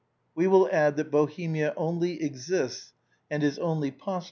[0.33, 2.91] We will' ^dd that Bohemia only exists
[3.29, 4.19] and is only pos sibl'"» i^ '^^' s.